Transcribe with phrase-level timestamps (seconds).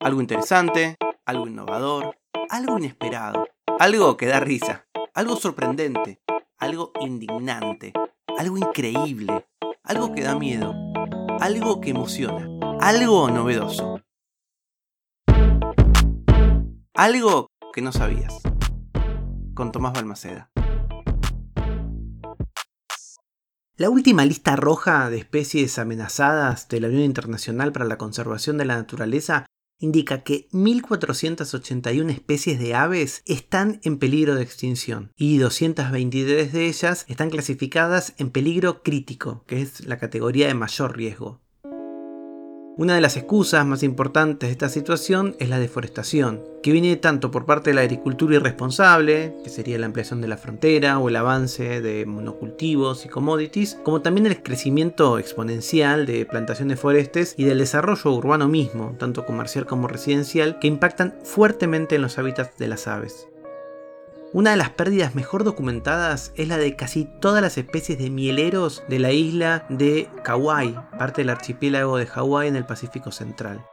[0.00, 0.96] Algo interesante,
[1.26, 2.16] algo innovador,
[2.50, 3.48] algo inesperado,
[3.80, 6.22] algo que da risa, algo sorprendente,
[6.56, 7.92] algo indignante,
[8.38, 9.48] algo increíble,
[9.82, 10.72] algo que da miedo,
[11.40, 12.48] algo que emociona,
[12.80, 14.00] algo novedoso.
[16.94, 18.40] Algo que no sabías.
[19.54, 20.48] Con Tomás Balmaceda.
[23.74, 28.64] La última lista roja de especies amenazadas de la Unión Internacional para la Conservación de
[28.64, 29.46] la Naturaleza
[29.78, 37.04] indica que 1.481 especies de aves están en peligro de extinción y 223 de ellas
[37.08, 41.40] están clasificadas en peligro crítico, que es la categoría de mayor riesgo.
[42.78, 47.32] Una de las excusas más importantes de esta situación es la deforestación, que viene tanto
[47.32, 51.16] por parte de la agricultura irresponsable, que sería la ampliación de la frontera o el
[51.16, 57.58] avance de monocultivos y commodities, como también el crecimiento exponencial de plantaciones forestes y del
[57.58, 62.86] desarrollo urbano mismo, tanto comercial como residencial, que impactan fuertemente en los hábitats de las
[62.86, 63.26] aves.
[64.34, 68.82] Una de las pérdidas mejor documentadas es la de casi todas las especies de mieleros
[68.86, 73.64] de la isla de Kauai, parte del archipiélago de Hawái en el Pacífico Central.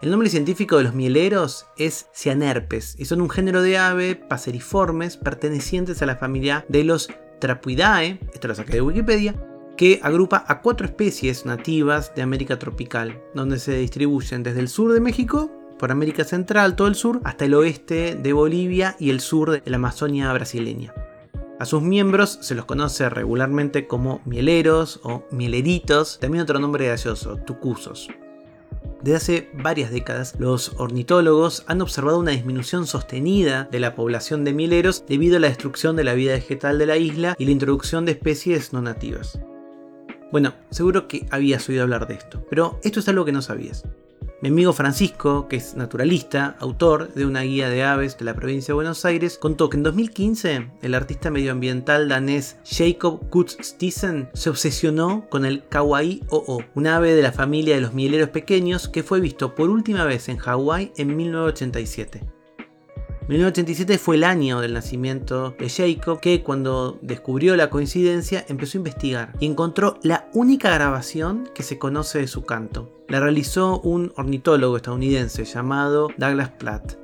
[0.00, 5.16] El nombre científico de los mieleros es Cianerpes y son un género de ave paseriformes
[5.16, 7.08] pertenecientes a la familia de los
[7.40, 9.34] Trapuidae, esto lo saqué de Wikipedia,
[9.76, 14.92] que agrupa a cuatro especies nativas de América tropical, donde se distribuyen desde el sur
[14.92, 19.20] de México por América Central, todo el sur, hasta el oeste de Bolivia y el
[19.20, 20.92] sur de la Amazonia brasileña.
[21.58, 27.36] A sus miembros se los conoce regularmente como mieleros o mieleritos, también otro nombre gracioso,
[27.36, 28.08] tucusos.
[29.02, 34.52] Desde hace varias décadas, los ornitólogos han observado una disminución sostenida de la población de
[34.52, 38.04] mieleros debido a la destrucción de la vida vegetal de la isla y la introducción
[38.04, 39.40] de especies no nativas.
[40.30, 43.84] Bueno, seguro que habías oído hablar de esto, pero esto es algo que no sabías.
[44.40, 48.68] Mi amigo Francisco, que es naturalista, autor de una guía de aves de la provincia
[48.68, 55.28] de Buenos Aires, contó que en 2015 el artista medioambiental danés Jacob Kutz-Stisen se obsesionó
[55.28, 59.18] con el Kawaii OO, un ave de la familia de los mieleros pequeños que fue
[59.18, 62.37] visto por última vez en Hawái en 1987.
[63.28, 68.80] 1987 fue el año del nacimiento de Jacob, que cuando descubrió la coincidencia empezó a
[68.80, 72.90] investigar y encontró la única grabación que se conoce de su canto.
[73.06, 76.94] La realizó un ornitólogo estadounidense llamado Douglas Platt.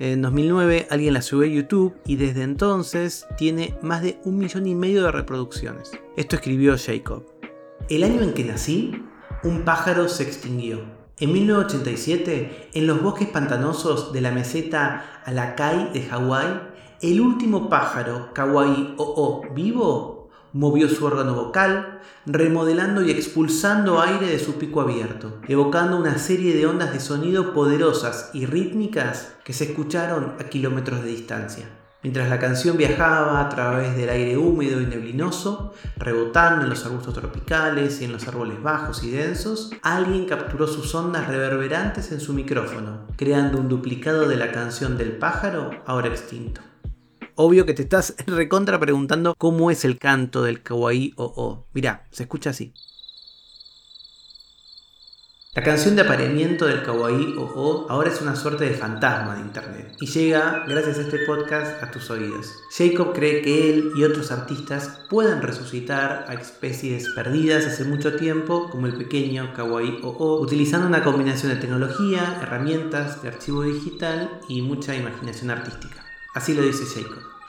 [0.00, 4.66] En 2009 alguien la subió a YouTube y desde entonces tiene más de un millón
[4.66, 5.92] y medio de reproducciones.
[6.16, 7.24] Esto escribió Jacob.
[7.88, 9.00] El año en que nací,
[9.44, 11.01] un pájaro se extinguió.
[11.22, 16.62] En 1987, en los bosques pantanosos de la meseta Alakai de Hawái,
[17.00, 24.40] el último pájaro kawaii o vivo movió su órgano vocal, remodelando y expulsando aire de
[24.40, 29.66] su pico abierto, evocando una serie de ondas de sonido poderosas y rítmicas que se
[29.66, 31.81] escucharon a kilómetros de distancia.
[32.02, 37.14] Mientras la canción viajaba a través del aire húmedo y neblinoso, rebotando en los arbustos
[37.14, 42.32] tropicales y en los árboles bajos y densos, alguien capturó sus ondas reverberantes en su
[42.32, 46.60] micrófono, creando un duplicado de la canción del pájaro ahora extinto.
[47.36, 51.66] Obvio que te estás recontra preguntando cómo es el canto del kawaii o o.
[51.72, 52.74] Mirá, se escucha así.
[55.54, 59.94] La canción de apareamiento del kawaii o ahora es una suerte de fantasma de internet
[60.00, 62.54] y llega, gracias a este podcast, a tus oídos.
[62.74, 68.70] Jacob cree que él y otros artistas pueden resucitar a especies perdidas hace mucho tiempo,
[68.70, 74.62] como el pequeño kawaii o utilizando una combinación de tecnología, herramientas, de archivo digital y
[74.62, 76.02] mucha imaginación artística.
[76.34, 77.41] Así lo dice Jacob.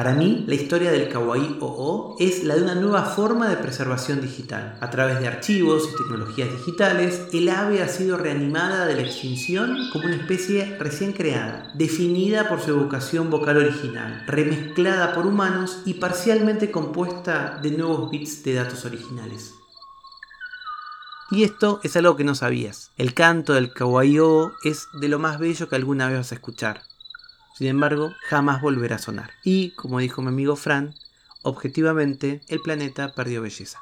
[0.00, 4.22] Para mí, la historia del Kawaii OO es la de una nueva forma de preservación
[4.22, 4.78] digital.
[4.80, 9.90] A través de archivos y tecnologías digitales, el ave ha sido reanimada de la extinción
[9.92, 15.92] como una especie recién creada, definida por su evocación vocal original, remezclada por humanos y
[15.92, 19.52] parcialmente compuesta de nuevos bits de datos originales.
[21.30, 22.90] Y esto es algo que no sabías.
[22.96, 24.16] El canto del Kawaii
[24.64, 26.89] es de lo más bello que alguna vez vas a escuchar.
[27.54, 29.30] Sin embargo, jamás volverá a sonar.
[29.44, 30.94] Y, como dijo mi amigo Fran,
[31.42, 33.80] objetivamente el planeta perdió belleza.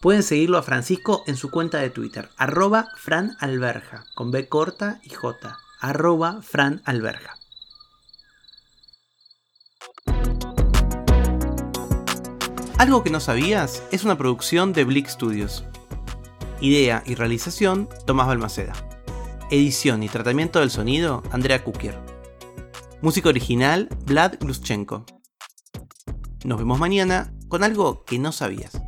[0.00, 5.10] Pueden seguirlo a Francisco en su cuenta de Twitter, arroba franalberja, con B corta y
[5.10, 7.38] J, arroba franalberja.
[12.78, 15.64] Algo que no sabías es una producción de Blick Studios.
[16.60, 18.74] Idea y realización, Tomás Balmaceda.
[19.50, 22.15] Edición y tratamiento del sonido, Andrea Kukier.
[23.02, 25.04] Música original, Vlad Gluschenko.
[26.44, 28.80] Nos vemos mañana con algo que no sabías.